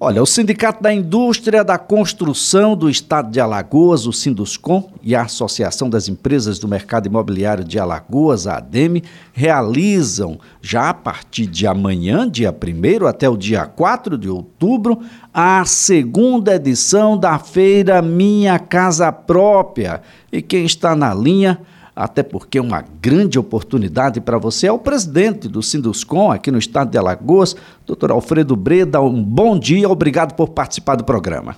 [0.00, 5.22] Olha, o Sindicato da Indústria da Construção do Estado de Alagoas, o Sinduscom, e a
[5.22, 11.64] Associação das Empresas do Mercado Imobiliário de Alagoas, a ADEME, realizam, já a partir de
[11.64, 14.98] amanhã, dia 1 até o dia 4 de outubro,
[15.32, 20.02] a segunda edição da feira Minha Casa Própria.
[20.32, 21.60] E quem está na linha
[21.94, 24.66] até porque uma grande oportunidade para você.
[24.66, 27.54] É o presidente do Sinduscom aqui no estado de Alagoas,
[27.86, 29.00] doutor Alfredo Breda.
[29.00, 31.56] Um bom dia, obrigado por participar do programa.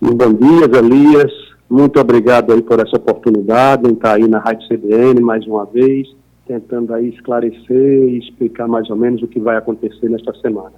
[0.00, 1.32] Bom dia, Elias.
[1.70, 6.06] Muito obrigado aí por essa oportunidade em estar aí na Rádio CBN mais uma vez,
[6.46, 10.72] tentando aí esclarecer e explicar mais ou menos o que vai acontecer nesta semana.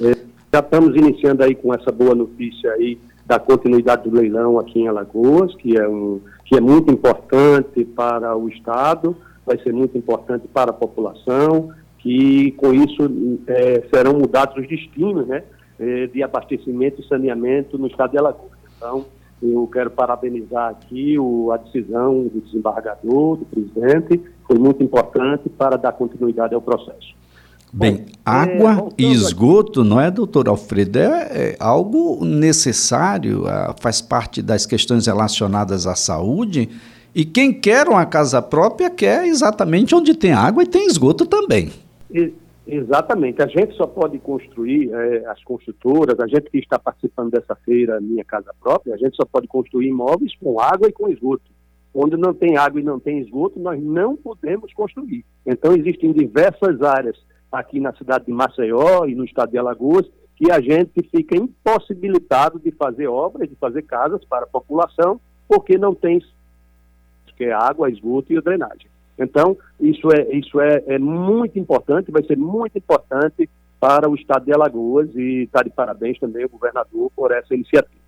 [0.00, 0.16] É,
[0.50, 2.98] já estamos iniciando aí com essa boa notícia aí
[3.32, 8.36] da continuidade do leilão aqui em Alagoas, que é, um, que é muito importante para
[8.36, 13.10] o Estado, vai ser muito importante para a população, que com isso
[13.46, 15.44] é, serão mudados os destinos né,
[15.80, 18.52] é, de abastecimento e saneamento no Estado de Alagoas.
[18.76, 19.06] Então,
[19.42, 25.76] eu quero parabenizar aqui o, a decisão do desembargador, do presidente, foi muito importante para
[25.76, 27.14] dar continuidade ao processo.
[27.74, 29.88] Bem, água é, e esgoto, aqui.
[29.88, 30.98] não é, doutor Alfredo?
[30.98, 36.68] É, é algo necessário, é, faz parte das questões relacionadas à saúde.
[37.14, 41.70] E quem quer uma casa própria quer exatamente onde tem água e tem esgoto também.
[42.66, 43.40] exatamente.
[43.40, 47.98] A gente só pode construir, é, as construtoras, a gente que está participando dessa feira
[48.02, 51.50] Minha Casa Própria, a gente só pode construir imóveis com água e com esgoto.
[51.94, 55.24] Onde não tem água e não tem esgoto, nós não podemos construir.
[55.46, 57.16] Então, existem diversas áreas
[57.52, 62.58] aqui na cidade de Maceió e no estado de Alagoas, que a gente fica impossibilitado
[62.58, 66.20] de fazer obras, de fazer casas para a população, porque não tem
[67.36, 68.86] que é água, esgoto e drenagem.
[69.18, 73.48] Então, isso é, isso é, é muito importante, vai ser muito importante
[73.80, 78.00] para o estado de Alagoas e está de parabéns também o governador por essa iniciativa.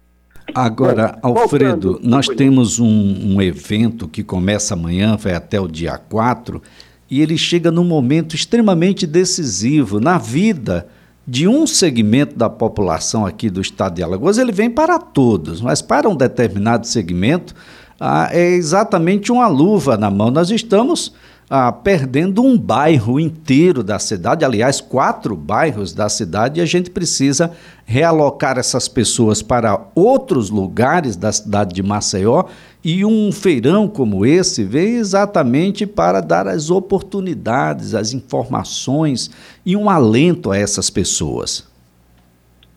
[0.55, 5.99] Agora, Bom, Alfredo, nós temos um, um, evento que começa amanhã, vai até o dia
[5.99, 6.63] 4,
[7.11, 10.87] e ele chega num momento extremamente decisivo na vida
[11.27, 14.39] de um segmento da população aqui do estado de Alagoas.
[14.39, 17.55] Ele vem para todos, mas para um determinado segmento
[17.99, 20.31] ah, é exatamente uma luva na mão.
[20.31, 21.13] Nós estamos
[21.49, 26.91] ah, perdendo um bairro inteiro da cidade, aliás, quatro bairros da cidade, e a gente
[26.91, 27.53] precisa
[27.85, 32.45] realocar essas pessoas para outros lugares da cidade de Maceió.
[32.83, 39.31] E um feirão como esse vem exatamente para dar as oportunidades, as informações
[39.65, 41.67] e um alento a essas pessoas.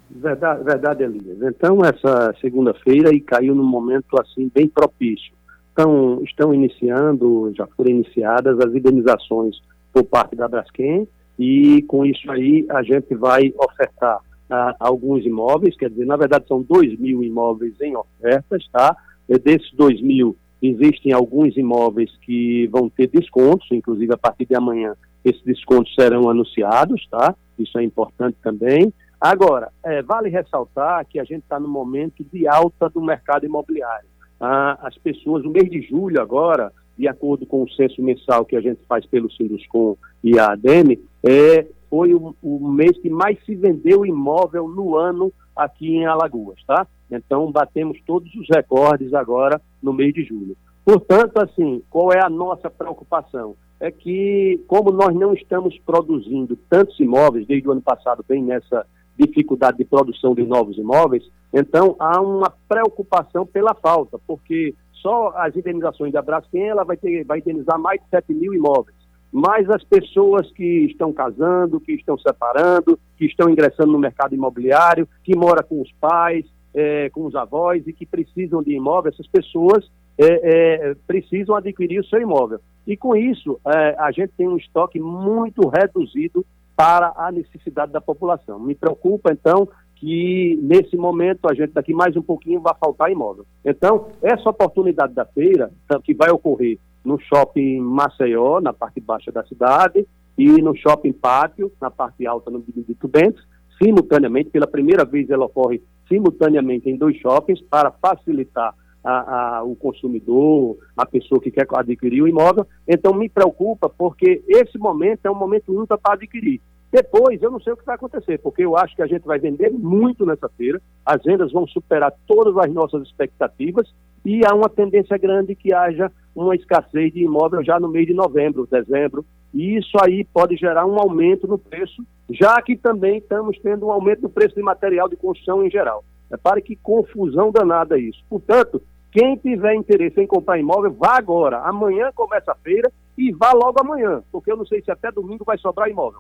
[0.09, 1.37] Verdade, verdade Elias.
[1.41, 5.36] Então, essa segunda-feira caiu num momento assim bem propício
[5.77, 9.57] estão, estão iniciando, já foram iniciadas as indenizações
[9.93, 11.07] por parte da Braskem
[11.37, 16.47] e com isso aí a gente vai ofertar ah, alguns imóveis, quer dizer, na verdade
[16.47, 18.95] são 2 mil imóveis em ofertas, tá?
[19.29, 24.55] E desses 2 mil existem alguns imóveis que vão ter descontos, inclusive a partir de
[24.55, 27.35] amanhã esses descontos serão anunciados, tá?
[27.59, 28.91] Isso é importante também.
[29.19, 34.07] Agora, é, vale ressaltar que a gente está no momento de alta do mercado imobiliário
[34.39, 38.61] as pessoas, no mês de julho agora, de acordo com o censo mensal que a
[38.61, 43.55] gente faz pelo Sinduscom e a ADEME, é, foi o, o, mês que mais se
[43.55, 46.87] vendeu imóvel no ano aqui em Alagoas, tá?
[47.09, 50.57] Então, batemos todos os recordes agora no mês de julho.
[50.83, 53.55] Portanto, assim, qual é a nossa preocupação?
[53.79, 58.85] É que, como nós não estamos produzindo tantos imóveis, desde o ano passado, bem nessa
[59.17, 61.23] dificuldade de produção de novos imóveis,
[61.53, 67.23] então há uma preocupação pela falta, porque só as indenizações da Braskem ela vai, ter,
[67.23, 68.95] vai indenizar mais de 7 mil imóveis.
[69.31, 75.07] Mas as pessoas que estão casando, que estão separando, que estão ingressando no mercado imobiliário,
[75.23, 79.27] que mora com os pais, é, com os avós e que precisam de imóvel, essas
[79.27, 82.59] pessoas é, é, precisam adquirir o seu imóvel.
[82.85, 86.45] E com isso, é, a gente tem um estoque muito reduzido
[86.77, 88.59] para a necessidade da população.
[88.59, 93.47] Me preocupa, então, que nesse momento a gente daqui mais um pouquinho vai faltar imóvel.
[93.65, 95.71] Então, essa oportunidade da feira,
[96.03, 100.07] que vai ocorrer no shopping Maceió, na parte baixa da cidade,
[100.37, 103.43] e no shopping Pátio, na parte alta no Benedito Bentes,
[103.81, 108.75] simultaneamente, pela primeira vez ela ocorre simultaneamente em dois shoppings para facilitar
[109.07, 112.67] a, a, o consumidor, a pessoa que quer adquirir o imóvel.
[112.85, 116.59] Então me preocupa porque esse momento é um momento ímpar para adquirir.
[116.91, 119.39] Depois, eu não sei o que vai acontecer, porque eu acho que a gente vai
[119.39, 123.93] vender muito nessa feira, as vendas vão superar todas as nossas expectativas
[124.25, 128.13] e há uma tendência grande que haja uma escassez de imóvel já no mês de
[128.13, 133.57] novembro, dezembro, E isso aí pode gerar um aumento no preço, já que também estamos
[133.59, 136.03] tendo um aumento no preço de material de construção em geral.
[136.29, 138.23] Repare que confusão danada isso.
[138.29, 138.81] Portanto,
[139.17, 141.61] quem tiver interesse em comprar imóvel, vá agora.
[141.61, 145.43] Amanhã começa a feira e vá logo amanhã, porque eu não sei se até domingo
[145.43, 146.19] vai sobrar imóvel.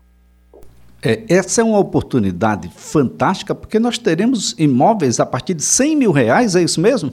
[1.05, 6.11] É, essa é uma oportunidade fantástica, porque nós teremos imóveis a partir de 100 mil
[6.11, 7.11] reais, é isso mesmo?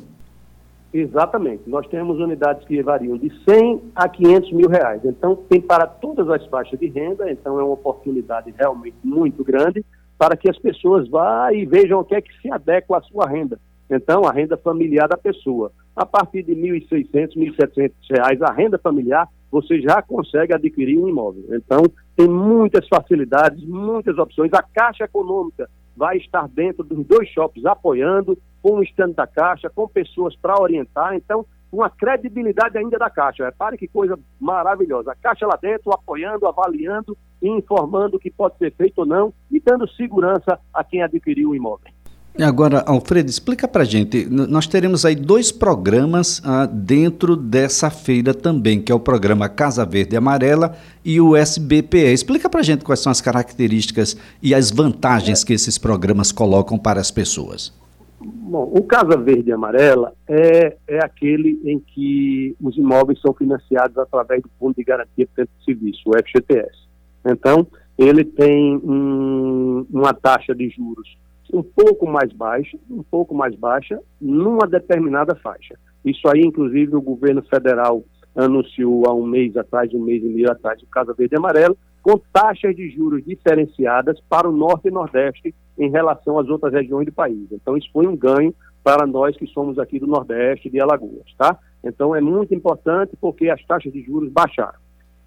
[0.91, 1.65] Exatamente.
[1.67, 5.03] Nós temos unidades que variam de 100 a 500 mil reais.
[5.05, 9.85] Então, tem para todas as faixas de renda, então é uma oportunidade realmente muito grande
[10.17, 13.29] para que as pessoas vá e vejam o que é que se adequa à sua
[13.29, 13.61] renda.
[13.91, 15.73] Então, a renda familiar da pessoa.
[15.95, 21.09] A partir de R$ 1.600, R$ 1.700, a renda familiar, você já consegue adquirir um
[21.09, 21.45] imóvel.
[21.51, 21.83] Então,
[22.17, 24.53] tem muitas facilidades, muitas opções.
[24.53, 29.71] A Caixa Econômica vai estar dentro dos dois shoppings apoiando, com o stand da Caixa,
[29.71, 31.15] com pessoas para orientar.
[31.15, 33.45] Então, uma credibilidade ainda da Caixa.
[33.45, 35.13] Repare que coisa maravilhosa.
[35.13, 39.33] A Caixa lá dentro apoiando, avaliando e informando o que pode ser feito ou não
[39.51, 41.94] e dando segurança a quem adquiriu o imóvel.
[42.41, 44.27] Agora, Alfredo, explica para gente.
[44.29, 49.87] Nós teremos aí dois programas ah, dentro dessa feira também, que é o programa Casa
[49.87, 52.13] Verde e Amarela e o SBPE.
[52.13, 57.01] Explica para gente quais são as características e as vantagens que esses programas colocam para
[57.01, 57.73] as pessoas.
[58.21, 63.97] Bom, o Casa Verde e Amarela é, é aquele em que os imóveis são financiados
[63.97, 66.85] através do Fundo de Garantia por Tempo de Serviço, o FGTS.
[67.25, 67.65] Então,
[67.97, 71.17] ele tem um, uma taxa de juros
[71.55, 75.77] um pouco mais baixa, um pouco mais baixa, numa determinada faixa.
[76.05, 78.03] Isso aí, inclusive, o governo federal
[78.35, 81.79] anunciou há um mês atrás, um mês e meio atrás, o Casa Verde e Amarelo,
[82.03, 87.07] com taxas de juros diferenciadas para o Norte e Nordeste em relação às outras regiões
[87.07, 87.47] do país.
[87.53, 88.53] Então, isso foi um ganho
[88.83, 91.57] para nós que somos aqui do Nordeste de Alagoas, tá?
[91.85, 94.79] Então, é muito importante porque as taxas de juros baixaram.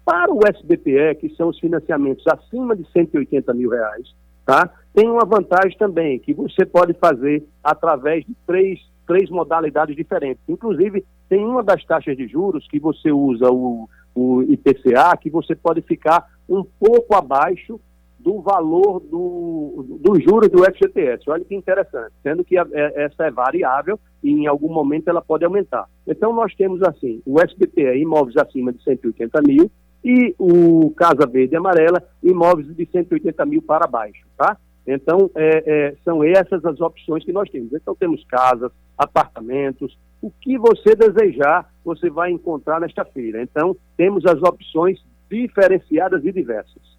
[0.04, 4.14] Para o SBPE, que são os financiamentos acima de 180 mil reais,
[4.46, 4.70] tá?
[4.98, 10.42] Tem uma vantagem também, que você pode fazer através de três, três modalidades diferentes.
[10.48, 15.54] Inclusive, tem uma das taxas de juros que você usa o, o IPCA, que você
[15.54, 17.78] pode ficar um pouco abaixo
[18.18, 21.30] do valor do, do juros do FGTS.
[21.30, 25.22] Olha que interessante, sendo que a, é, essa é variável e em algum momento ela
[25.22, 25.86] pode aumentar.
[26.08, 29.70] Então nós temos assim, o SBT imóveis acima de 180 mil
[30.04, 34.56] e o Casa Verde e Amarela, imóveis de 180 mil para baixo, tá?
[34.90, 37.72] Então, é, é, são essas as opções que nós temos.
[37.74, 43.42] Então, temos casas, apartamentos, o que você desejar, você vai encontrar nesta feira.
[43.42, 44.98] Então, temos as opções
[45.30, 46.98] diferenciadas e diversas.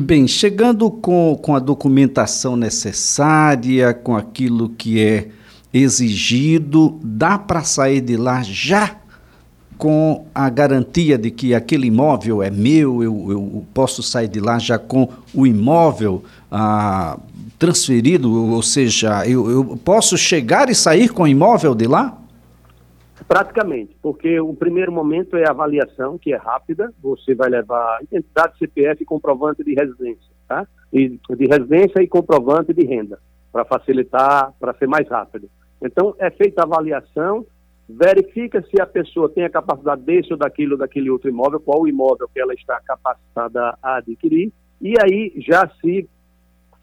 [0.00, 5.30] Bem, chegando com, com a documentação necessária, com aquilo que é
[5.72, 9.00] exigido, dá para sair de lá já
[9.78, 14.58] com a garantia de que aquele imóvel é meu, eu, eu posso sair de lá
[14.58, 16.24] já com o imóvel
[16.58, 17.18] ah,
[17.58, 22.18] transferido, ou seja, eu, eu posso chegar e sair com o imóvel de lá?
[23.28, 28.56] Praticamente, porque o primeiro momento é a avaliação, que é rápida, você vai levar identidade
[28.56, 30.66] CPF e comprovante de residência, tá?
[30.90, 33.18] E, de residência e comprovante de renda,
[33.52, 35.50] para facilitar, para ser mais rápido.
[35.82, 37.44] Então, é feita a avaliação,
[37.86, 41.82] verifica se a pessoa tem a capacidade desse ou daquilo ou daquele outro imóvel, qual
[41.82, 44.50] o imóvel que ela está capacitada a adquirir,
[44.80, 46.08] e aí já se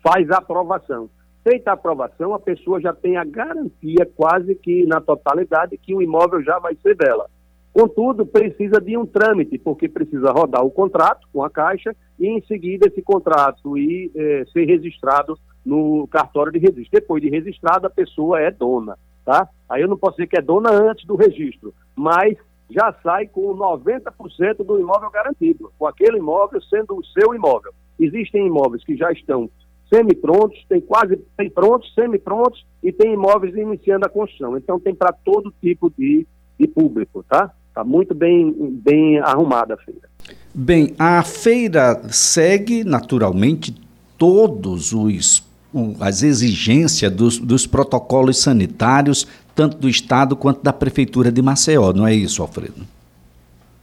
[0.04, 1.10] faz a aprovação.
[1.44, 6.01] Feita a aprovação, a pessoa já tem a garantia quase que na totalidade que o
[6.01, 7.30] imóvel já vai ser dela.
[7.74, 12.42] Contudo, precisa de um trâmite, porque precisa rodar o contrato com a Caixa e, em
[12.46, 16.92] seguida, esse contrato ir eh, ser registrado no cartório de registro.
[16.92, 19.48] Depois de registrado, a pessoa é dona tá?
[19.70, 22.38] Aí eu não posso dizer que é dona antes do registro, mas
[22.70, 27.74] já sai com 90% do imóvel garantido, com aquele imóvel sendo o seu imóvel.
[28.00, 29.50] Existem imóveis que já estão
[29.90, 34.58] semi-prontos, tem quase tem prontos, semi-prontos e tem imóveis iniciando a construção.
[34.58, 36.25] Então tem para todo tipo de,
[36.60, 37.52] de público, tá?
[37.70, 40.10] Está muito bem, bem arrumada a feira.
[40.54, 43.74] Bem, a feira segue naturalmente
[44.18, 45.44] todos os
[46.00, 49.25] as exigências dos, dos protocolos sanitários,
[49.56, 52.86] tanto do Estado quanto da Prefeitura de Maceió, não é isso, Alfredo?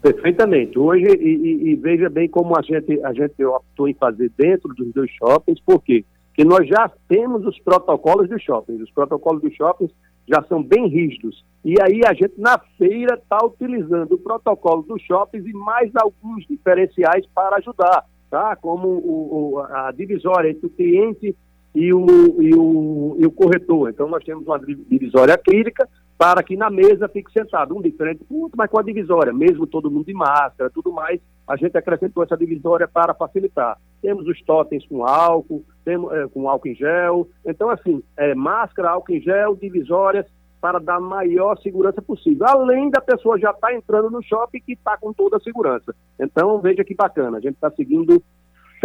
[0.03, 0.79] Perfeitamente.
[0.79, 4.73] Hoje, e, e, e, veja bem como a gente, a gente optou em fazer dentro
[4.75, 6.05] dos dois shoppings, por quê?
[6.29, 8.81] Porque nós já temos os protocolos dos shoppings.
[8.81, 9.93] Os protocolos dos shoppings
[10.27, 11.45] já são bem rígidos.
[11.63, 16.47] E aí a gente, na feira, está utilizando o protocolo dos shoppings e mais alguns
[16.47, 18.57] diferenciais para ajudar, tá?
[18.57, 21.37] Como o, o, a divisória entre o cliente
[21.75, 22.07] e o,
[22.41, 23.91] e o, e o corretor.
[23.91, 25.87] Então, nós temos uma divisória acrílica
[26.21, 29.67] para que na mesa fique sentado, um diferente do outro, mas com a divisória, mesmo
[29.67, 33.79] todo mundo de máscara, tudo mais, a gente acrescentou essa divisória para facilitar.
[34.03, 37.27] Temos os totens com álcool, temos, é, com álcool em gel.
[37.47, 40.27] Então, assim, é, máscara, álcool em gel, divisórias
[40.61, 42.47] para dar maior segurança possível.
[42.47, 45.95] Além da pessoa já estar tá entrando no shopping que está com toda a segurança.
[46.21, 48.23] Então, veja que bacana, a gente está seguindo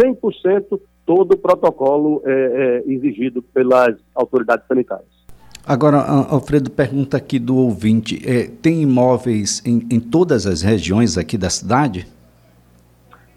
[0.00, 5.15] 100% todo o protocolo é, exigido pelas autoridades sanitárias.
[5.66, 11.36] Agora, Alfredo pergunta aqui do ouvinte: é, tem imóveis em, em, todas as regiões aqui
[11.36, 12.06] da cidade?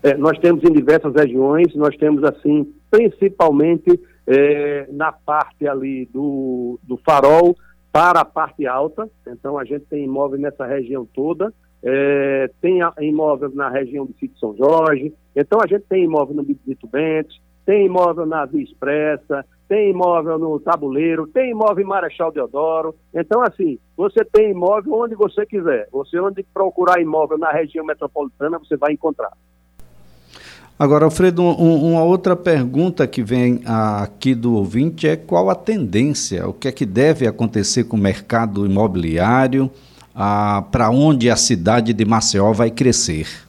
[0.04, 6.80] É, nós temos em diversas regiões, nós temos assim, principalmente é, na parte ali do,
[6.84, 7.58] do farol
[7.92, 13.50] para a parte alta, então a gente tem imóvel nessa região toda, é, tem imóvel
[13.56, 17.86] na região do sítio São Jorge, então a gente tem imóvel no Bidito Bentes, tem
[17.86, 22.96] imóvel na Via Expressa, tem imóvel no Tabuleiro, tem imóvel em Marechal Deodoro.
[23.14, 25.88] Então, assim, você tem imóvel onde você quiser.
[25.92, 29.32] Você onde procurar imóvel na região metropolitana, você vai encontrar.
[30.80, 36.50] Agora, Alfredo, um, uma outra pergunta que vem aqui do ouvinte é qual a tendência,
[36.50, 39.70] o que é que deve acontecer com o mercado imobiliário,
[40.16, 43.48] ah, para onde a cidade de Maceió vai crescer?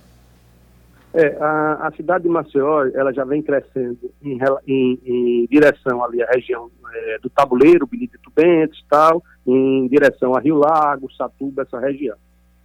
[1.12, 6.22] É, a, a, cidade de Maceió, ela já vem crescendo em, em, em direção ali
[6.22, 11.80] à região é, do Tabuleiro, Benedito Bentes tal, em direção a Rio Lago, Satuba, essa
[11.80, 12.16] região.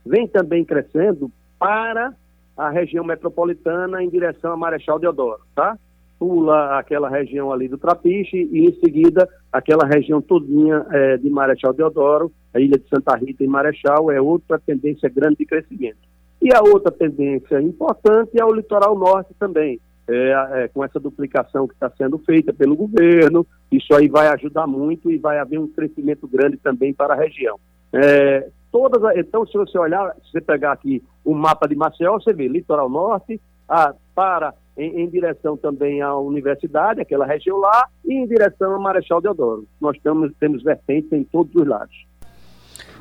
[0.05, 2.13] Vem também crescendo para
[2.55, 5.77] a região metropolitana em direção a Marechal Deodoro, tá?
[6.19, 11.73] Pula aquela região ali do Trapiche e em seguida aquela região todinha é, de Marechal
[11.73, 15.97] Deodoro, a ilha de Santa Rita e Marechal é outra tendência grande de crescimento.
[16.41, 21.67] E a outra tendência importante é o litoral norte também, é, é, com essa duplicação
[21.67, 25.67] que está sendo feita pelo governo, isso aí vai ajudar muito e vai haver um
[25.67, 27.59] crescimento grande também para a região.
[27.91, 32.33] É, todas, então, se você olhar, se você pegar aqui o mapa de Maceió, você
[32.33, 38.13] vê litoral norte, a, para em, em, direção também à universidade, aquela região lá, e
[38.13, 39.65] em direção a Marechal Deodoro.
[39.79, 42.05] Nós temos, temos vertentes em todos os lados.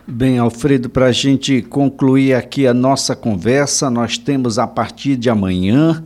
[0.06, 5.30] Bem, Alfredo, para a gente concluir aqui a nossa conversa, nós temos a partir de
[5.30, 6.04] amanhã,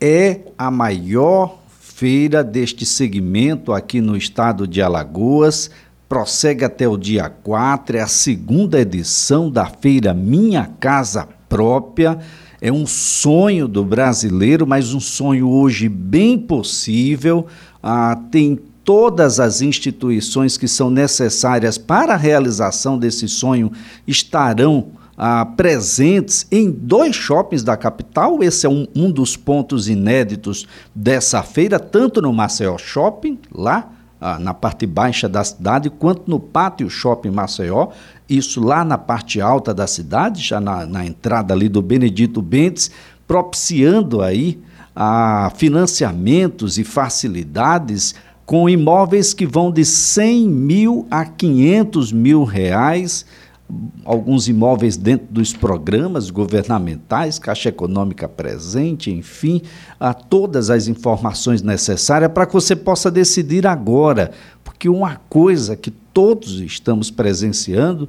[0.00, 5.68] é a maior feira deste segmento aqui no estado de Alagoas.
[6.08, 12.16] Prossegue até o dia 4, é a segunda edição da feira Minha Casa Própria.
[12.60, 17.48] É um sonho do brasileiro, mas um sonho hoje bem possível.
[17.82, 23.72] Ah, tem todas as instituições que são necessárias para a realização desse sonho
[24.06, 28.42] estarão ah, presentes em dois shoppings da capital.
[28.42, 34.38] Esse é um, um dos pontos inéditos dessa feira, tanto no Maceió Shopping, lá ah,
[34.38, 37.88] na parte baixa da cidade, quanto no Pátio Shopping Maceió,
[38.28, 42.90] isso lá na parte alta da cidade, já na, na entrada ali do Benedito Bentes,
[43.26, 44.60] propiciando aí
[44.94, 48.14] a ah, financiamentos e facilidades
[48.46, 53.24] com imóveis que vão de 100 mil a 500 mil reais,
[54.04, 59.62] alguns imóveis dentro dos programas governamentais, Caixa Econômica presente, enfim,
[59.98, 64.30] a todas as informações necessárias para que você possa decidir agora,
[64.62, 68.08] porque uma coisa que todos estamos presenciando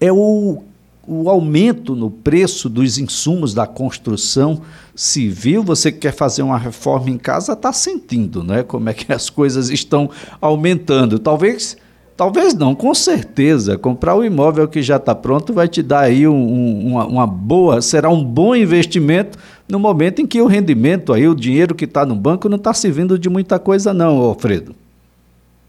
[0.00, 0.62] é o
[1.08, 4.60] o aumento no preço dos insumos da construção
[4.94, 8.62] civil, você que quer fazer uma reforma em casa está sentindo, né?
[8.62, 11.18] Como é que as coisas estão aumentando.
[11.18, 11.78] Talvez,
[12.14, 13.78] talvez não, com certeza.
[13.78, 17.26] Comprar o imóvel que já está pronto vai te dar aí um, um, uma, uma,
[17.26, 21.86] boa, será um bom investimento no momento em que o rendimento aí, o dinheiro que
[21.86, 24.74] está no banco não está servindo de muita coisa, não, Alfredo.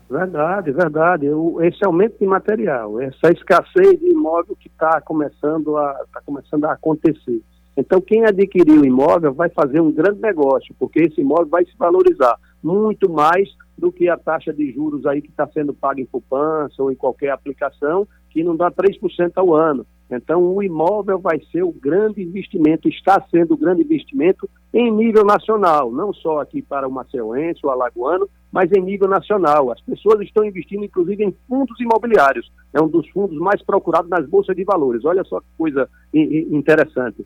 [0.09, 1.27] Verdade, verdade.
[1.61, 6.73] esse aumento de material, essa escassez de imóvel que está começando, a, tá começando a
[6.73, 7.41] acontecer.
[7.77, 11.77] Então, quem adquirir o imóvel vai fazer um grande negócio, porque esse imóvel vai se
[11.77, 13.47] valorizar muito mais
[13.77, 16.95] do que a taxa de juros aí que está sendo paga em poupança ou em
[16.95, 19.85] qualquer aplicação, que não dá 3% ao ano.
[20.11, 25.23] Então, o imóvel vai ser o grande investimento, está sendo o grande investimento em nível
[25.23, 29.71] nacional, não só aqui para o maceuense, o alagoano, mas em nível nacional.
[29.71, 32.51] As pessoas estão investindo, inclusive, em fundos imobiliários.
[32.73, 35.05] É um dos fundos mais procurados nas bolsas de valores.
[35.05, 37.25] Olha só que coisa interessante.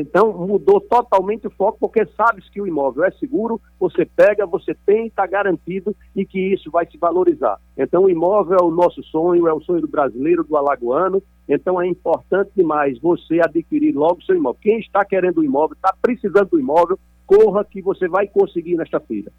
[0.00, 4.74] Então, mudou totalmente o foco, porque sabe-se que o imóvel é seguro, você pega, você
[4.86, 7.58] tem, está garantido e que isso vai se valorizar.
[7.76, 11.22] Então, o imóvel é o nosso sonho, é o sonho do brasileiro, do alagoano.
[11.48, 14.58] Então, é importante demais você adquirir logo seu imóvel.
[14.60, 19.00] Quem está querendo o imóvel, está precisando do imóvel, corra que você vai conseguir nesta
[19.00, 19.32] feira.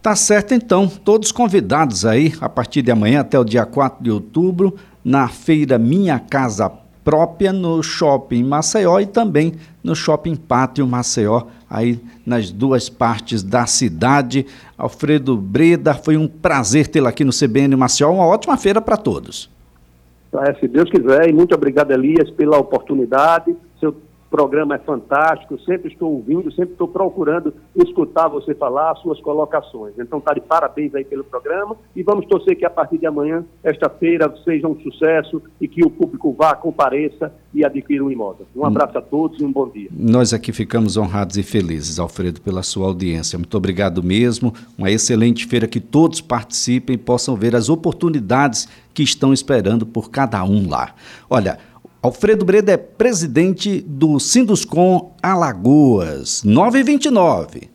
[0.00, 0.88] Tá certo, então.
[0.88, 5.78] Todos convidados aí, a partir de amanhã até o dia 4 de outubro, na feira
[5.78, 6.70] Minha Casa
[7.04, 13.66] própria no Shopping Maceió e também no Shopping Pátio Maceió, aí nas duas partes da
[13.66, 14.44] cidade.
[14.76, 19.50] Alfredo Breda, foi um prazer tê-lo aqui no CBN Maceió, uma ótima feira para todos.
[20.32, 23.56] É, se Deus quiser, e muito obrigado, Elias, pela oportunidade.
[24.30, 29.94] Programa é fantástico, sempre estou ouvindo, sempre estou procurando escutar você falar, suas colocações.
[29.98, 33.44] Então, tá de parabéns aí pelo programa e vamos torcer que a partir de amanhã,
[33.64, 38.46] esta feira, seja um sucesso e que o público vá, compareça e adquira um imóvel.
[38.54, 39.88] Um abraço a todos e um bom dia.
[39.90, 43.38] Nós aqui ficamos honrados e felizes, Alfredo, pela sua audiência.
[43.38, 44.52] Muito obrigado mesmo.
[44.76, 50.10] Uma excelente feira que todos participem e possam ver as oportunidades que estão esperando por
[50.10, 50.94] cada um lá.
[51.30, 51.58] Olha,
[52.08, 57.68] Alfredo Breda é presidente do Sinduscom Alagoas, 929.